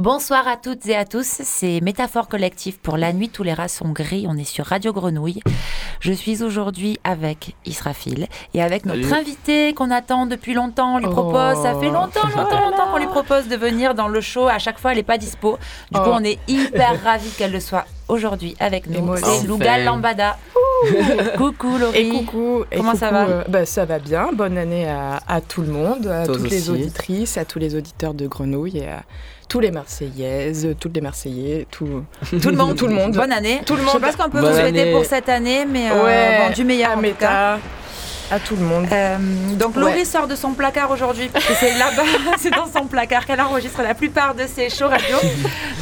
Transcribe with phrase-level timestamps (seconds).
[0.00, 3.68] Bonsoir à toutes et à tous, c'est Métaphore Collective pour La Nuit, tous les rats
[3.68, 5.42] sont gris, on est sur Radio Grenouille.
[6.00, 9.20] Je suis aujourd'hui avec Israfil et avec notre Salut.
[9.20, 13.08] invité qu'on attend depuis longtemps, on lui propose, ça fait longtemps, longtemps, longtemps qu'on lui
[13.08, 15.58] propose de venir dans le show, à chaque fois elle n'est pas dispo.
[15.92, 16.14] Du coup Oh.
[16.14, 19.16] on est hyper ravis qu'elle le soit aujourd'hui avec nous.
[19.16, 19.46] C'est.
[19.46, 19.84] Louga.
[19.84, 20.38] Lambada.
[21.36, 21.98] Coucou Laurie.
[21.98, 22.64] Et coucou.
[22.70, 24.30] et Comment ça coucou, va euh, bah, Ça va bien.
[24.32, 26.82] Bonne année à, à tout le monde, à Toi toutes les aussi.
[26.82, 29.02] auditrices, à tous les auditeurs de Grenouille et à
[29.48, 32.04] tous les Marseillaises, toutes les Marseillais, tout,
[32.40, 33.14] Tout le monde, tout le monde.
[33.16, 33.60] Bonne année.
[33.66, 34.02] Tout le Je sais monde.
[34.02, 34.92] pas ce qu'on peut Bonne vous souhaiter année.
[34.92, 37.58] pour cette année, mais euh, Ouais, bon, du meilleur à en tout cas.
[38.30, 38.86] À tout le monde.
[38.92, 39.16] Euh,
[39.58, 40.04] donc Laurie Ouais.
[40.04, 42.02] sort de son placard aujourd'hui parce que c'est là-bas,
[42.38, 45.16] c'est dans son placard qu'elle enregistre la plupart de ses shows radio.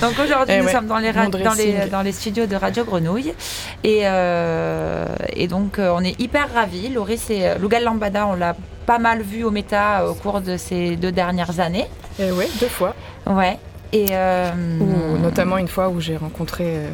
[0.00, 1.90] Donc aujourd'hui Eh nous ouais, sommes dans les, ra- mon dans, les, dressing.
[1.90, 3.34] dans les studios de Radio Grenouille
[3.84, 6.88] et, euh, et donc euh, on est hyper ravis.
[6.88, 10.96] Laurie c'est Lugal Lambada, on l'a pas mal vu au méta au cours de ces
[10.96, 11.86] deux dernières années.
[12.18, 12.94] Et ouais, deux fois.
[13.26, 13.58] Ouais.
[13.92, 16.88] Et euh, Ou notamment une fois où j'ai rencontré euh,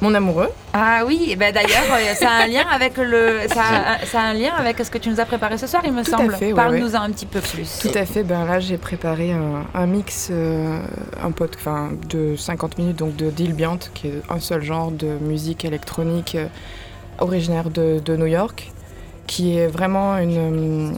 [0.00, 0.50] mon amoureux.
[0.74, 1.84] Ah oui, ben d'ailleurs,
[2.16, 4.98] ça a un lien avec le, ça a, ça a un lien avec ce que
[4.98, 6.34] tu nous as préparé ce soir, il me Tout semble.
[6.36, 7.78] fait, ouais, Parle-nous-en un petit peu plus.
[7.80, 8.22] Tout à fait.
[8.22, 10.78] Ben là, j'ai préparé un, un mix, euh,
[11.22, 15.06] un pot, enfin, de 50 minutes, donc de Dilbiant, qui est un seul genre de
[15.20, 16.46] musique électronique euh,
[17.18, 18.70] originaire de, de New York,
[19.26, 20.96] qui est vraiment une, euh,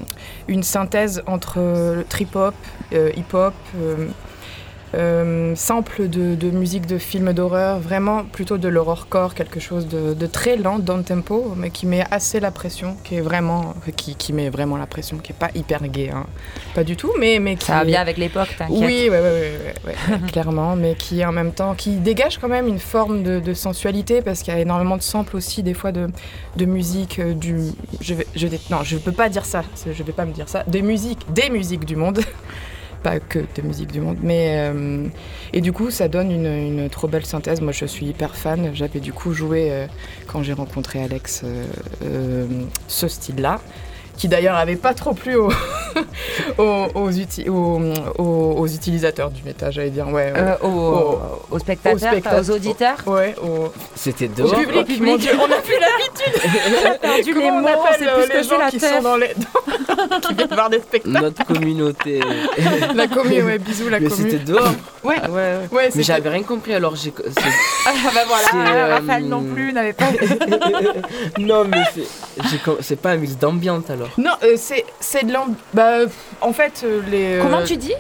[0.49, 2.55] une synthèse entre le trip-hop,
[2.93, 4.09] euh, hip-hop, euh,
[4.95, 10.15] euh, sample de, de musique de films d'horreur, vraiment plutôt de l'horrorcore, quelque chose de,
[10.15, 14.15] de très lent, down tempo, mais qui met assez la pression, qui est vraiment, qui,
[14.15, 16.25] qui met vraiment la pression, qui est pas hyper gay, hein.
[16.75, 18.79] pas du tout, mais mais qui Ça va bien avec l'époque, t'inquiète.
[18.79, 22.49] oui, ouais, ouais, ouais, ouais, ouais, clairement, mais qui en même temps, qui dégage quand
[22.49, 25.75] même une forme de, de sensualité parce qu'il y a énormément de samples aussi des
[25.75, 26.09] fois de,
[26.65, 27.57] musique euh, du,
[28.01, 30.49] je vais, je dé- non, je peux pas dire ça, je vais pas me dire
[30.49, 32.21] ça, des musiques, des musiques du monde,
[33.03, 35.07] pas que des musiques du monde, mais euh,
[35.53, 37.61] et du coup ça donne une, trop belle synthèse.
[37.61, 39.87] Moi je suis hyper fan, j'avais du coup joué euh,
[40.27, 42.47] quand j'ai rencontré Alex euh,
[42.87, 43.61] ce style-là
[44.19, 45.49] qui d'ailleurs avait pas trop plu aux,
[46.59, 47.81] aux, aux uti- aux-
[48.19, 50.09] aux- aux utilisateurs du méta, j'allais dire.
[50.09, 50.33] Ouais.
[50.37, 51.21] Euh, aux, Aux-
[51.53, 52.41] aux spectateurs, aux spectateurs.
[52.41, 52.97] aux auditeurs.
[53.07, 54.55] Ouais, au, C'était au dehors.
[54.59, 55.03] public, public.
[55.03, 56.51] mon Dieu, on a plus l'habitude.
[56.83, 58.71] On a perdu les Comment mots, on appelle euh, plus ce que les gens la
[58.71, 59.29] qui sont dans les
[60.29, 62.21] qui viennent voir des spectacles Notre communauté.
[62.95, 64.73] La commu, ouais, bisous la Mais c'était dehors.
[65.05, 65.59] Ouais, Ouais, ouais.
[65.71, 67.13] ouais, Mais j'avais rien compris alors j'ai.
[67.87, 70.07] Ah bah voilà, euh, Raphaël non plus n'avait pas.
[71.39, 72.49] non mais c'est.
[72.51, 74.08] j'ai com- C'est pas un mix d'ambiance alors.
[74.17, 75.55] Non, euh, c'est c'est de l'amb...
[75.75, 75.99] Bah,
[76.41, 77.39] en fait, euh, les.
[77.43, 77.95] Comment tu dis?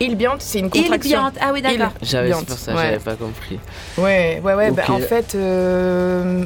[0.00, 1.20] Ilbiant, c'est une Il contraction.
[1.20, 1.34] biante.
[1.42, 1.92] Ah oui, d'accord.
[2.02, 2.82] J'avais c'est pour ça, ouais.
[2.84, 3.58] j'avais pas compris.
[3.98, 4.70] Ouais, ouais, ouais.
[4.70, 6.44] bah, en fait, euh,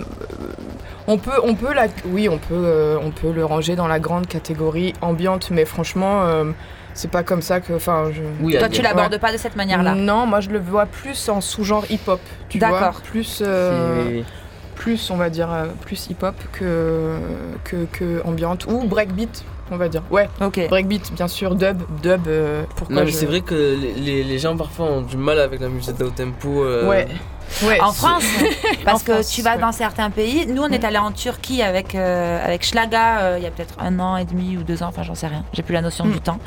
[1.06, 4.00] on peut, on peut la, oui, on peut, euh, on peut le ranger dans la
[4.00, 6.46] grande catégorie ambiante, mais franchement, euh,
[6.94, 8.22] c'est pas comme ça que, enfin, je.
[8.40, 9.94] Oui, Toi, tu l'abordes pas de cette manière-là?
[9.94, 12.20] Non, moi je le vois plus en sous-genre hip-hop.
[12.48, 13.00] Tu vois, D'accord.
[13.02, 14.22] plus, c'est- euh,
[14.74, 17.16] plus, on va dire, euh, plus hip-hop que,
[17.64, 20.02] que que ambiante ou breakbeat, on va dire.
[20.10, 20.60] Ouais, Ok.
[20.68, 22.20] breakbeat, bien sûr, dub, dub.
[22.28, 25.16] euh, pourquoi Non mais je- c'est vrai que les, les- les gens parfois ont du
[25.16, 26.64] mal avec la musique down tempo.
[26.64, 27.06] euh, Ouais.
[27.62, 27.80] Ouais.
[27.80, 28.24] En France,
[28.84, 29.60] parce En que France, tu vas ouais.
[29.60, 30.46] dans certains pays.
[30.46, 33.74] Nous, on est allé en Turquie avec euh, avec Schlaga euh, il y a peut-être
[33.78, 34.88] un an et demi ou deux ans.
[34.88, 35.44] Enfin, j'en sais rien.
[35.52, 36.12] J'ai plus la notion Mm.
[36.12, 36.38] du temps.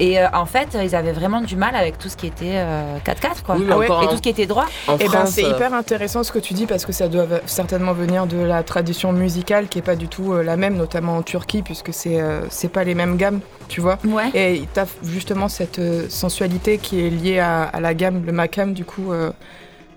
[0.00, 2.98] Et euh, en fait, ils avaient vraiment du mal avec tout ce qui était euh,
[3.04, 3.56] 4x4, quoi.
[3.56, 4.66] Oui, Ah ouais, Et tout ce qui était droit.
[4.88, 5.30] en Eh ben, France.
[5.30, 8.62] c'est hyper intéressant ce que tu dis parce que ça doit certainement venir de la
[8.62, 12.20] tradition musicale qui est pas du tout euh, la même, notamment en Turquie, puisque c'est
[12.20, 13.98] euh, c'est pas les mêmes gammes, tu vois.
[14.04, 14.28] Ouais.
[14.34, 18.32] Et tu as justement cette euh, sensualité qui est liée à, à la gamme, le
[18.32, 19.30] makam, du coup, euh,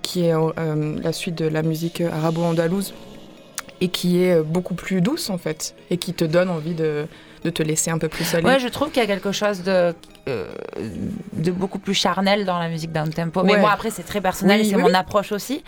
[0.06, 2.94] qui est euh, la suite de la musique arabo-andalouse
[3.80, 7.06] et qui est euh, beaucoup plus douce en fait, et qui te donne envie de,
[7.42, 8.46] de te laisser un peu plus aller.
[8.46, 9.92] Ouais, je trouve qu'il y a quelque chose de,
[10.28, 10.46] euh,
[11.34, 13.42] de beaucoup plus charnel dans la musique down tempo.
[13.42, 14.94] Mais moi, après, c'est très personnel Oui, et c'est oui, mon oui.
[14.94, 15.62] approche aussi.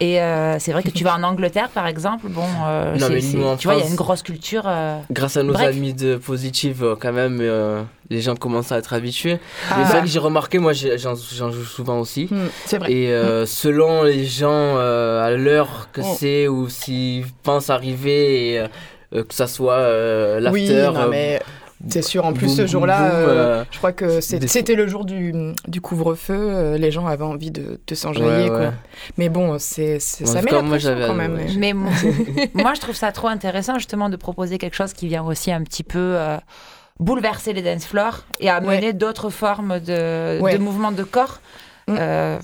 [0.00, 3.20] Et euh, c'est vrai que tu vas en Angleterre, par exemple, bon, euh, Non, mais
[3.34, 4.62] nous, en tu vois, il y a une grosse culture.
[4.66, 5.68] euh, Grâce à nos Bref.
[5.68, 9.38] amis de Positive, quand même, euh, les gens commencent à être habitués.
[9.70, 9.74] Ah.
[9.78, 12.28] Mais c'est vrai que j'ai remarqué, moi j'en joue souvent aussi.
[12.30, 12.90] Hmm, c'est vrai.
[12.92, 16.16] Et euh, selon les gens, euh, à l'heure que Oh.
[16.18, 18.64] c'est ou s'ils pensent arriver, et,
[19.12, 20.90] que ça soit euh, l'after,
[21.88, 22.24] c'est sûr.
[22.26, 25.32] En plus, boum, ce jour-là, euh, euh, je crois que c'était le jour du,
[25.68, 26.34] du couvre-feu.
[26.36, 28.58] euh, les gens avaient envie de, de s'enjailler, Ouais, quoi.
[28.58, 28.70] ouais.
[29.16, 31.34] Mais bon, c'est ça met la moi, quand même.
[31.36, 31.90] ouais, mais- moi,
[32.54, 35.62] moi, je trouve ça trop intéressant justement de proposer quelque chose qui vient aussi un
[35.62, 36.36] petit peu euh,
[37.00, 40.54] bouleverser les dance floors et amener d'autres formes de, Ouais.
[40.54, 41.40] de mouvements de corps.
[41.86, 41.96] Mm.
[41.98, 42.38] Euh,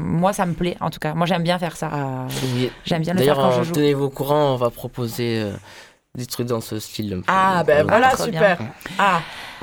[0.00, 1.14] moi, ça me plaît en tout cas.
[1.14, 1.90] Moi, j'aime bien faire ça.
[1.92, 2.26] Ah,
[2.56, 2.70] oui.
[2.84, 3.72] J'aime bien le faire D'ailleurs, quand je joue.
[3.74, 5.52] tenez-vous au courant, on va proposer euh,
[6.16, 7.22] des trucs dans ce style.
[7.26, 8.58] Ah, ben voilà, super.
[8.98, 9.20] Ah,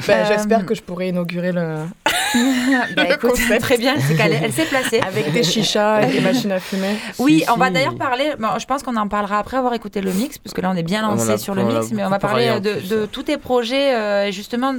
[0.07, 1.85] ben, Euh, j'espère que je pourrai inaugurer le.
[2.95, 3.59] Bah, Le écoute, concept.
[3.61, 3.95] très bien,
[4.41, 5.01] elle s'est placée.
[5.01, 6.95] Avec des chichas et des machines à fumer.
[7.19, 7.73] Oui, Si, on va si.
[7.73, 10.61] d'ailleurs parler, bon, je pense qu'on en parlera après avoir écouté le mix, parce que
[10.61, 13.05] là on est bien lancé a- sur le mix, mais on va parler en de,
[13.05, 13.93] tous tes projets.
[13.93, 14.73] euh, et justement,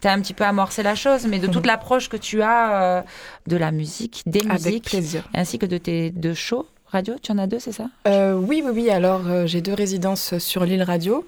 [0.00, 1.66] tu as un petit peu amorcé la chose, mais de toute Mhm.
[1.66, 3.02] l'approche que tu as euh,
[3.46, 5.24] de la musique, des Avec musiques, plaisir.
[5.34, 7.14] ainsi que de tes deux shows radio.
[7.20, 7.90] Tu en as deux, c'est ça?
[8.06, 8.90] Euh, oui, oui, oui.
[8.90, 11.26] Alors, euh, j'ai deux résidences sur l'île radio.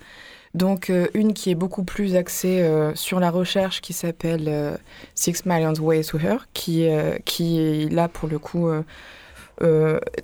[0.54, 4.78] Donc, euh, une qui est beaucoup plus axée sur la recherche, qui s'appelle
[5.14, 6.88] Six Million Ways to Her, qui,
[7.26, 8.70] qui là, pour le coup,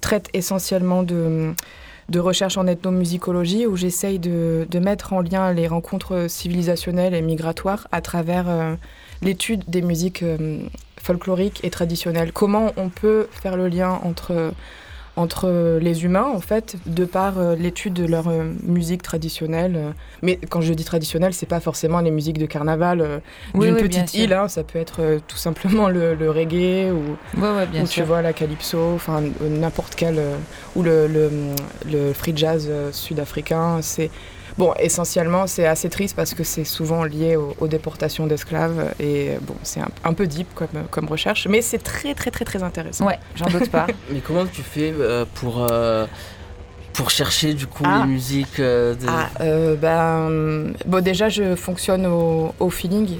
[0.01, 1.53] traite essentiellement de,
[2.09, 7.23] de recherche en ethnomusicologie, où j'essaye de, de mettre en lien les rencontres civilisationnelles et
[7.23, 8.47] migratoires à travers
[9.21, 10.25] l'étude des musiques
[10.99, 12.33] folkloriques et traditionnelles.
[12.33, 14.53] Comment on peut faire le lien entre
[15.17, 19.93] entre les humains, en fait, de par euh, l'étude de leur euh, musique traditionnelle.
[20.23, 23.19] Mais quand je dis traditionnelle, c'est pas forcément les musiques de carnaval euh,
[23.55, 24.33] Oui, d'une oui, petite île.
[24.33, 24.49] hein.
[24.49, 28.03] Ça peut être euh, tout simplement le, le reggae ou, Oui, ouais, bien ou tu
[28.03, 30.19] vois la calypso, enfin n'importe quel
[30.77, 31.31] ou le, le,
[31.93, 33.81] le free jazz sud-africain.
[33.83, 34.11] C'est
[34.59, 39.33] bon, essentiellement, c'est assez triste parce que c'est souvent lié aux, aux déportations d'esclaves et
[39.43, 42.63] bon, c'est un, un peu deep comme, comme recherche, mais c'est très très très très
[42.63, 43.07] intéressant.
[43.07, 43.87] Ouais, j'en doute pas.
[44.11, 46.07] Mais comment tu fais euh, pour, euh,
[46.93, 48.03] pour chercher du coup Ah.
[48.05, 49.07] les musiques euh, de...
[49.09, 53.17] Ah, euh, ben, bon, déjà, je fonctionne au, au feeling.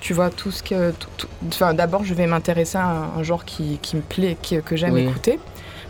[0.00, 0.92] Tu vois, tout ce que.
[1.46, 4.74] Enfin, d'abord, je vais m'intéresser à un, un genre qui, qui me plaît, qui- que
[4.74, 5.02] j'aime Oui.
[5.02, 5.38] écouter.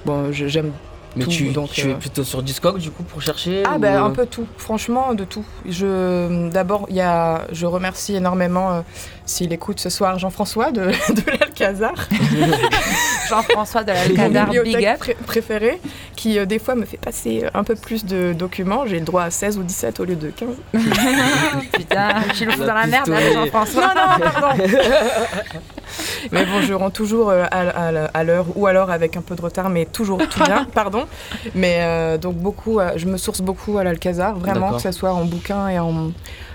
[0.04, 0.72] Bon, j'aime.
[1.16, 3.76] Mais tout, tu, donc, tu es euh, plutôt sur Discog du coup pour chercher Ah,
[3.76, 4.46] ou, ben, euh, un peu tout.
[4.56, 5.44] Franchement, de tout.
[5.68, 8.80] Je, d'abord, il y a, je remercie énormément, euh,
[9.24, 11.94] s'il écoute ce soir, Jean-François de, de l'Alcazar.
[13.28, 14.98] Jean-François de l'Alcazar, big bibliothèque up.
[14.98, 15.80] pré- préférée,
[16.16, 18.84] qui euh, des fois me fait passer un peu plus de documents.
[18.86, 20.48] J'ai le droit à 16 ou 17 au lieu de 15.
[21.72, 23.32] Putain, tu le fous dans la merde, pistolée.
[23.32, 23.82] Jean-François.
[23.94, 24.62] Non, non, pardon.
[26.32, 29.34] mais bon, je rends toujours euh, à, à- à l'heure ou alors avec un peu
[29.34, 31.04] de retard, mais toujours tout bien, pardon.
[31.54, 35.12] Mais euh, donc beaucoup, euh, je me source beaucoup à l'Alcazar, vraiment, que ce soit
[35.12, 36.12] en bouquin et en,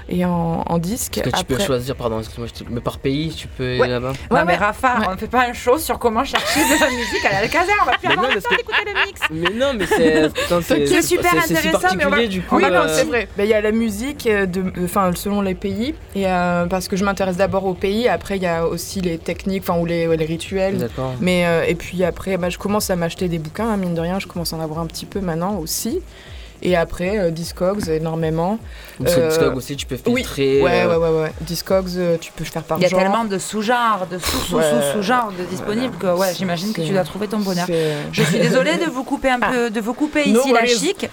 [0.09, 1.17] et en, en disque.
[1.17, 3.87] Est-ce que tu peux choisir, pardon, excuse-moi, te- mais par pays, tu peux Ouais.
[3.87, 4.55] là-bas Ouais, Ouais, mais.
[4.55, 5.05] Rafa, Ouais.
[5.09, 7.75] on ne fait pas un show sur comment chercher de la musique à l'Alcazar.
[7.81, 9.21] On va plus Mais avoir non, le parce temps que- d'écouter le mix.
[9.31, 9.85] Mais non, mais
[10.61, 12.55] c'est c'est super c'est si intéressant, mais on va- du coup.
[12.57, 13.27] Oui, non, euh, c'est vrai.
[13.37, 16.87] Ben, Il y a la musique, euh, de, enfin, selon les pays, et, euh, parce
[16.87, 18.07] que je m'intéresse d'abord aux pays.
[18.07, 20.77] Après, il y a aussi les techniques, enfin, ou les, les rituels.
[20.77, 21.13] D'accord.
[21.19, 24.01] Mais euh, et puis après, bah, je commence à m'acheter des bouquins, hein, mine de
[24.01, 25.99] rien, je commence à en avoir un petit peu maintenant aussi.
[26.61, 28.57] Et après, euh, Discogs énormément.
[28.99, 30.21] Ou sur euh, Discog aussi, tu peux oui.
[30.23, 30.61] filtrer.
[30.61, 31.31] Ouais, euh, ouais, ouais, ouais.
[31.41, 32.99] Discogs, euh, tu peux faire par Il y a genre.
[32.99, 37.39] tellement de sous-genres, de sous-sous-sous-genres de disponibles que ouais, j'imagine que tu dois trouver ton
[37.39, 37.67] bonheur.
[38.11, 39.49] Je suis désolée de vous couper un Ah.
[39.51, 41.09] peu, de vous couper No ici la chic.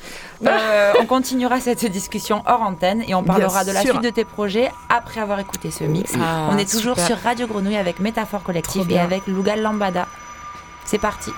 [0.46, 3.90] Euh, on continuera cette discussion hors antenne et on parlera de la sûr.
[3.93, 6.12] suite de tes projets après avoir écouté ce mix.
[6.20, 7.06] Ah, on est toujours super.
[7.17, 10.06] sur Radio Grenouille avec Métaphore Collective et avec Lugal Lambada.
[10.85, 11.31] C'est parti.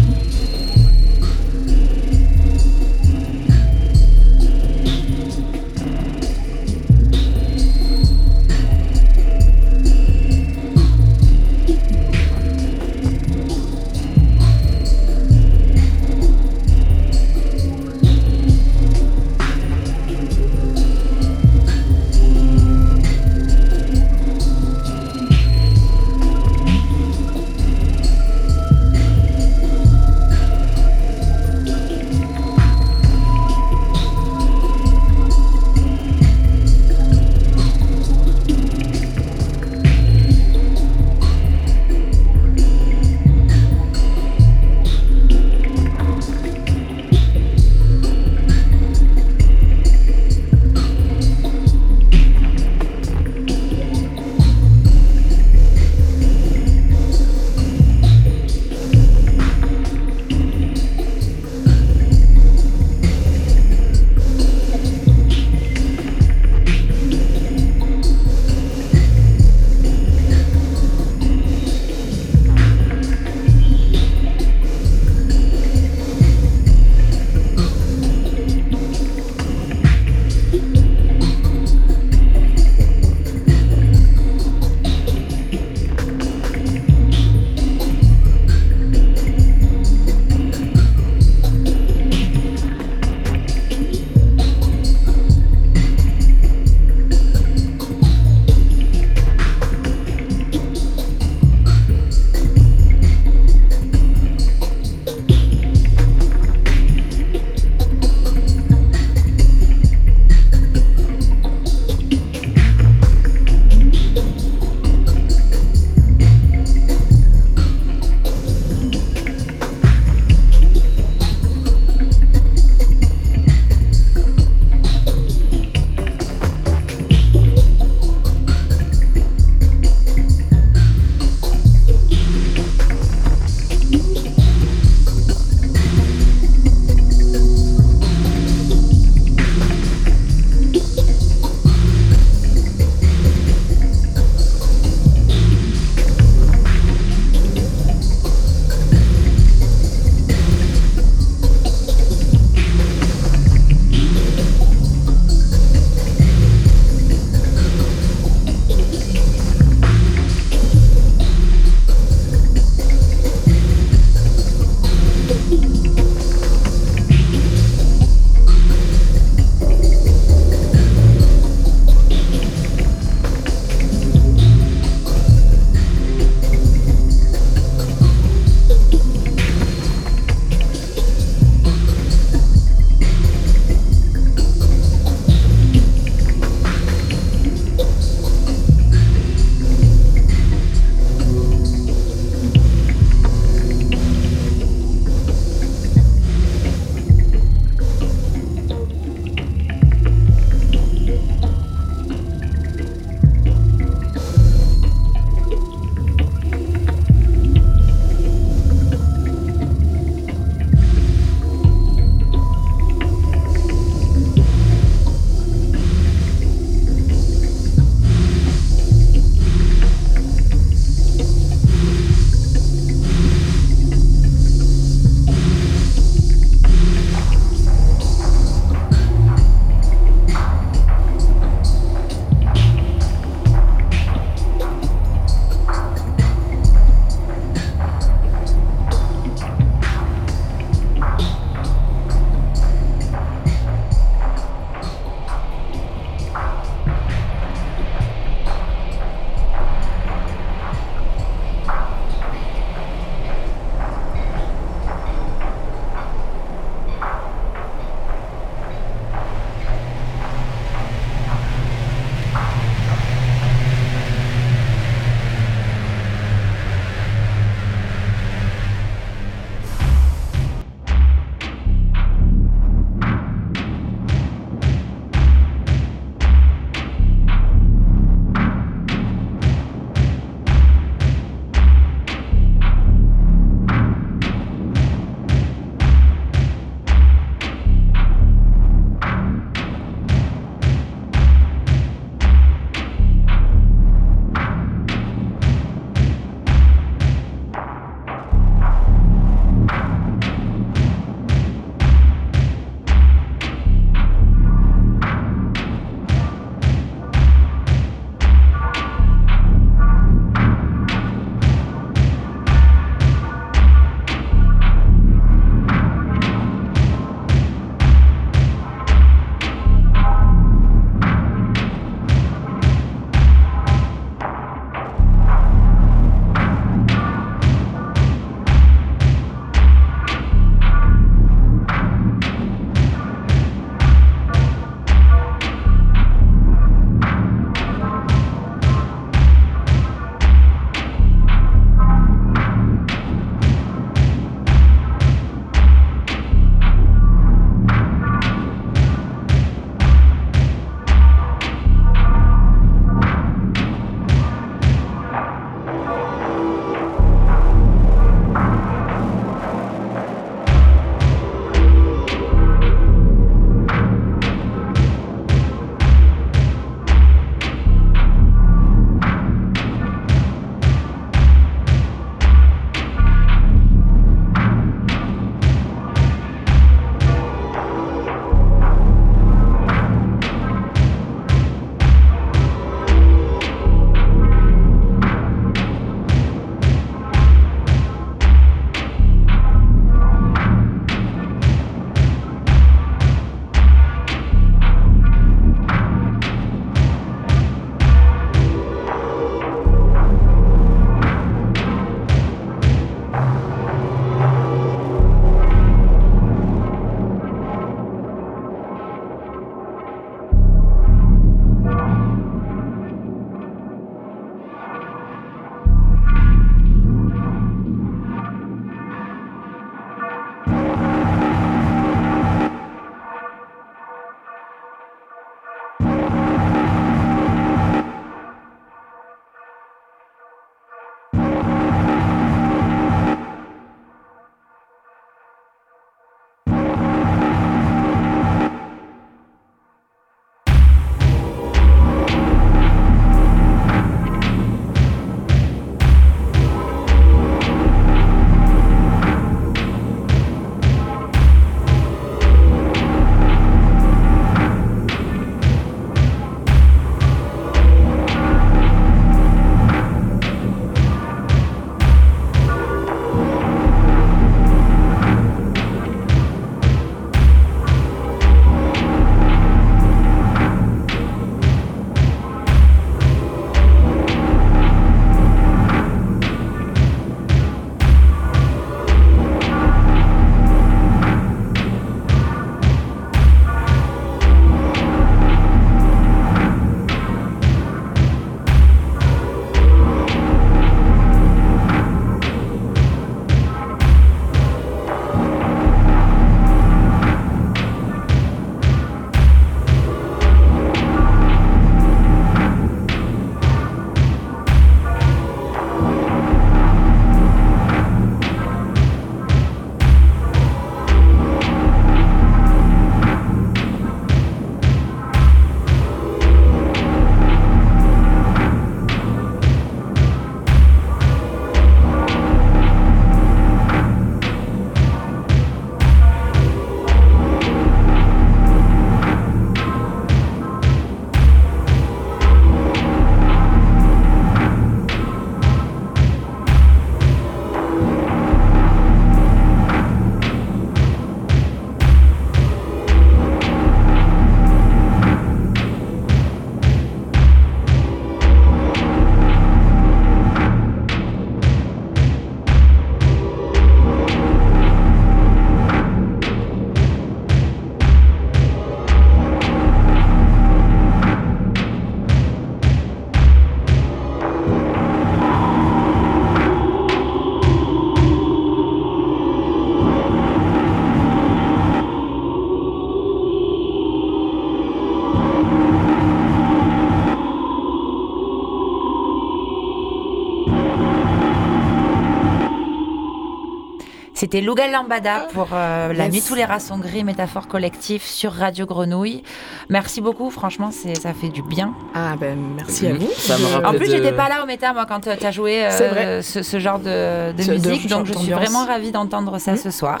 [584.34, 586.12] C'était Louga Lambada pour euh, La Yes.
[586.12, 589.22] nuit tous les rats sont gris, métaphore collective sur Radio Grenouille.
[589.68, 591.72] Merci beaucoup, franchement, c'est ça fait du bien.
[591.94, 592.98] Ah ben merci à Mhm.
[592.98, 593.10] vous.
[593.16, 595.64] Ça me En plus, de- j'étais pas là au méta, moi, quand tu as joué
[595.64, 599.38] euh, ce, ce genre de, de Ce- de musique, donc je suis vraiment ravie d'entendre
[599.38, 599.58] ça Mhm.
[599.58, 600.00] ce soir.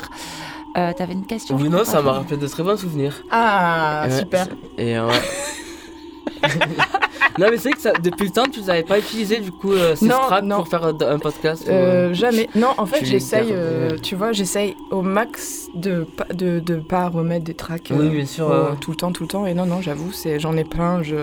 [0.76, 3.22] Euh, T'avais une question Oui, non, ça m'a rappelé de très bons souvenirs.
[3.30, 4.48] Ah super.
[4.78, 5.22] Et euh, ouais.
[7.38, 9.72] non, mais c'est vrai que ça, depuis le temps, tu n'avais pas utilisé du coup
[9.72, 10.16] euh, ces Non,
[10.56, 12.48] pour faire un un podcast Euh, euh, jamais.
[12.54, 13.98] Non, en fait, j'essaye, euh, euh.
[14.00, 18.10] tu vois, j'essaye au max de pas de, de pas remettre des tracks Oui, euh,
[18.10, 19.46] bien sûr, tout le temps, tout le temps.
[19.46, 21.16] Et non, non, j'avoue, j'en ai plein, je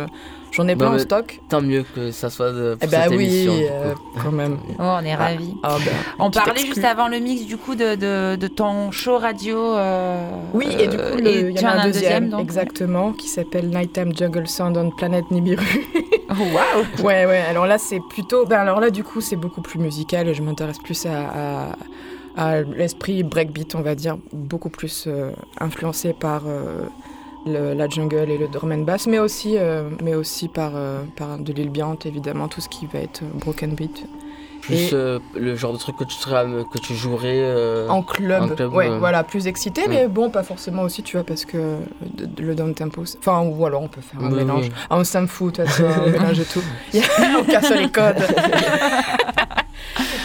[0.52, 1.39] j'en ai plein en stock.
[1.49, 3.54] Tant mieux que ça soit de, Eh pour bah cette oui, émission.
[3.72, 4.58] euh, quand même.
[4.80, 5.54] Oh, on est ravis.
[5.64, 5.91] Ah bah.
[6.20, 6.68] On parlait exclu.
[6.76, 9.58] juste avant le mix du coup de, de, de ton show radio.
[9.76, 12.41] euh, Oui, et du coup, il y en a as un deuxième, donc.
[12.41, 15.66] exactement, qui s'appelle Nighttime Jungle Sound on Planet Nibiru.
[16.34, 18.45] Oh, Waouh ouais, ouais, alors là, c'est plutôt.
[18.45, 21.28] Ben, alors là, du coup, c'est beaucoup plus musical et je m'intéresse plus à,
[21.68, 21.76] à-
[22.38, 26.84] à l'esprit breakbeat, on va dire, beaucoup plus euh, influencé par euh,
[27.46, 31.02] le- la jungle et le drum and bass, mais aussi, euh, mais aussi par, euh,
[31.16, 34.06] par de l'ambiant, évidemment, tout ce qui va être broken beat.
[34.62, 37.88] Plus Et- euh, le genre de truc que tu, que tu jouerais.
[37.89, 41.26] En club, en club, ouais, voilà, plus excité, mais bon, pas forcément aussi, tu vois,
[41.26, 41.78] parce que
[42.16, 44.66] de- de- le down tempo, enfin, ou alors on peut faire un Oui, mélange.
[44.66, 44.72] oui.
[44.92, 45.66] Ah, on s'en fout, toi,
[46.06, 46.62] on mélange de tout.
[47.39, 48.18] on casse les codes.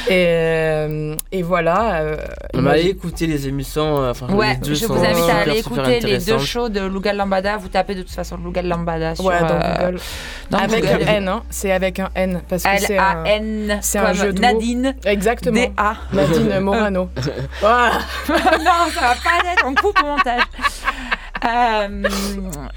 [0.08, 2.00] et, euh, et voilà.
[2.00, 2.16] euh,
[2.54, 3.98] On va aller écouter les émissions.
[4.02, 6.68] euh, Enfin, Ouais, les deux je vous invite super, à aller écouter les deux shows
[6.68, 7.56] de Lugal Lambada.
[7.56, 10.00] Vous tapez de toute façon Lugal Lambada sur Ouais, dans euh, Google.
[10.50, 11.02] dans Avec Google.
[11.08, 11.42] un N, hein.
[11.50, 12.40] c'est avec un N.
[12.48, 13.24] Parce que c'est un...
[13.80, 14.46] C'est un jeu de mots.
[14.46, 15.54] Nadine Exactement.
[15.60, 15.94] D-A.
[16.12, 17.08] Nadine Morano.
[17.60, 17.92] Voilà.
[18.28, 20.42] non, ça va pas être, on coupe au montage.
[21.44, 22.02] Euh,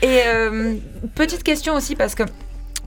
[0.01, 0.75] et euh,
[1.15, 2.23] petite question aussi, parce que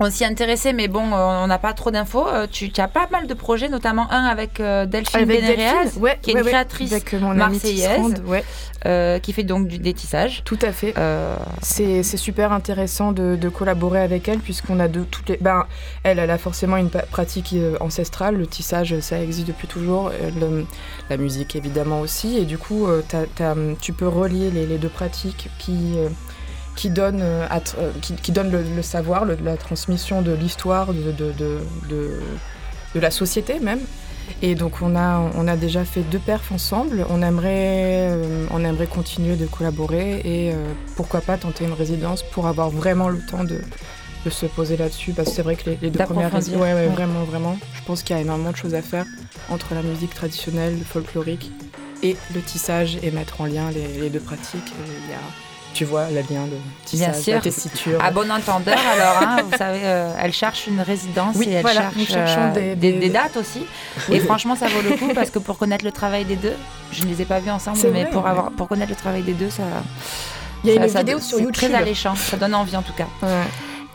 [0.02, 2.26] on s'y intéressait, mais bon, euh, on n'a pas trop d'infos.
[2.28, 5.84] Euh, Tu, tu as pas mal de projets, notamment un avec euh, Delphine Avec Bénéréaz,
[5.84, 8.22] Delphine, ouais, qui est une ouais, créatrice Avec mon amie marseillaise.
[8.26, 8.44] Ouais,
[8.86, 10.42] euh, qui fait donc du détissage.
[10.44, 10.94] tout à fait.
[10.98, 15.38] Euh, C'est super intéressant de, de collaborer avec elle puisqu'on a de toutes les.
[15.40, 15.66] Ben,
[16.02, 18.36] elle, elle a forcément une pratique ancestrale.
[18.36, 20.10] Le tissage, ça existe depuis toujours.
[20.40, 20.66] le-
[21.10, 22.38] la musique, évidemment aussi.
[22.38, 22.86] Et du coup,
[23.80, 25.94] tu peux relier les, les deux pratiques qui.
[26.76, 30.32] Qui donnent, euh, à euh, qui, qui donnent le, le savoir, le- la transmission de
[30.32, 31.58] l'histoire, de, de, de,
[31.90, 32.20] de,
[32.94, 33.80] de la société même.
[34.40, 37.04] Et donc on a, on a déjà fait deux perfs ensemble.
[37.10, 40.56] On aimerait, euh, on aimerait continuer de collaborer et euh,
[40.96, 43.60] pourquoi pas tenter une résidence pour avoir vraiment le temps de,
[44.24, 45.12] de se poser là-dessus.
[45.12, 46.94] Parce que c'est vrai que les, les deux premières résidences, ouais, ouais, Ouais.
[46.94, 47.58] vraiment, vraiment.
[47.74, 49.04] Je pense qu'il y a énormément de choses à faire
[49.50, 51.50] entre la musique traditionnelle, le folklorique
[52.02, 54.72] et le tissage et mettre en lien les, les deux pratiques.
[54.86, 55.18] Et Il y a,
[55.74, 57.34] tu vois, le lien de tissage, sûr.
[57.34, 58.02] la tessiture.
[58.02, 61.62] à bon entendeur, alors, hein, vous savez, euh, elle cherche une résidence Oui, et elle
[61.62, 63.64] voilà, nous cherche cherchons euh, des- des, des- des dates aussi.
[64.10, 66.54] Et franchement, ça vaut le coup parce que pour connaître le travail des deux,
[66.92, 68.30] je ne les ai pas vus ensemble, mais vrai, pour, ouais.
[68.30, 69.62] avoir, pour connaître le travail des deux, ça.
[70.64, 71.54] Il y a ça- une ça- vidéo sur YouTube.
[71.70, 73.06] Très alléchant, ça donne envie en tout cas.
[73.22, 73.28] Ouais.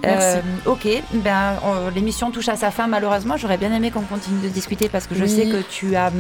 [0.03, 0.37] Merci.
[0.37, 0.41] Euh,
[0.71, 3.35] ok, ben, on- l'émission touche à sa fin malheureusement.
[3.35, 5.29] J'aurais bien aimé qu'on continue de discuter parce que je Oui.
[5.29, 6.11] sais que tu as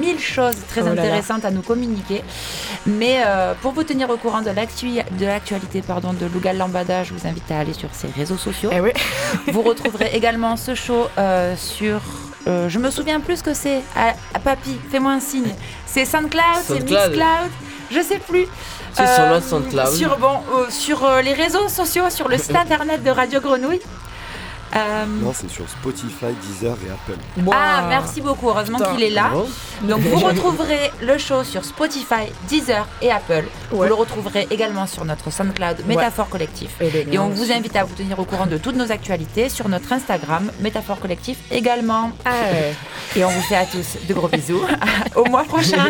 [0.00, 1.02] mille choses très Oh là là.
[1.02, 2.24] intéressantes à nous communiquer.
[2.86, 7.04] Mais euh, pour vous tenir au courant de l'actu- de l'actualité pardon, de Lugal Lambada,
[7.04, 8.70] je vous invite à aller sur ses réseaux sociaux.
[8.72, 8.90] Eh oui.
[9.52, 12.00] Vous retrouverez également ce show euh, sur.
[12.48, 13.80] euh, je me souviens plus ce que c'est.
[13.96, 15.54] Ah, ah, papy, fais-moi un signe.
[15.86, 17.10] C'est SoundCloud, c'est SoundCloud.
[17.10, 17.50] Mixcloud,
[17.92, 18.46] je sais plus.
[19.06, 19.96] Sur Euh.
[19.96, 23.80] Sur, bon, euh, sur euh, les réseaux sociaux, sur le site internet de Radio Grenouille.
[24.76, 27.18] Euh, Non, c'est sur Spotify, Deezer et Apple.
[27.52, 28.48] ah, merci beaucoup.
[28.48, 29.28] Heureusement qu'il est là.
[29.30, 29.48] Bravo.
[29.82, 33.44] Donc, vous retrouverez le show sur Spotify, Deezer et Apple.
[33.70, 36.70] Vous le retrouverez également sur notre SoundCloud Métaphore Collectif.
[36.80, 39.92] Et, on vous invite à vous tenir au courant de toutes nos actualités sur notre
[39.92, 42.12] Instagram, Métaphore Collectif également.
[42.24, 42.74] Ah ouais.
[43.16, 44.60] Et on vous fait à tous de gros bisous.
[45.16, 45.86] au mois prochain.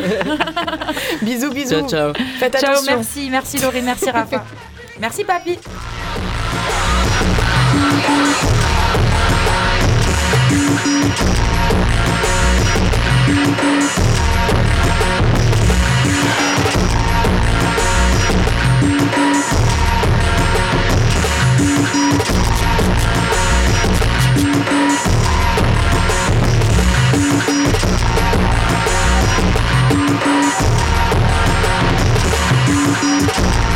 [1.22, 1.88] Bisous, bisous.
[1.88, 2.12] Ciao, ciao.
[2.38, 2.96] Faites Ciao, attention.
[2.96, 4.44] merci, merci Laurie, merci Rafa.
[5.00, 5.58] merci Papy.
[33.30, 33.68] Thank